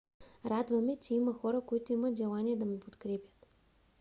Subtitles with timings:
[0.45, 3.47] радва ме че има хора които имат желание да ме подкрепят